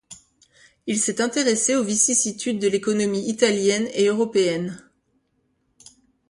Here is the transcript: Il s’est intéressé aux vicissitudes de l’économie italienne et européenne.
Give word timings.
Il 0.87 0.97
s’est 0.97 1.21
intéressé 1.21 1.75
aux 1.75 1.83
vicissitudes 1.83 2.57
de 2.57 2.67
l’économie 2.67 3.27
italienne 3.29 3.87
et 3.93 4.07
européenne. 4.07 4.83